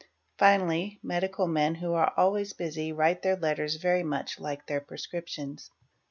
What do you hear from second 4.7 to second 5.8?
prescriptions.